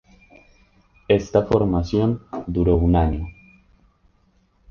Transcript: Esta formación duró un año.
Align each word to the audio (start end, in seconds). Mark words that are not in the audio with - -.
Esta 1.09 1.45
formación 1.45 2.23
duró 2.47 2.75
un 2.75 2.95
año. 2.95 3.27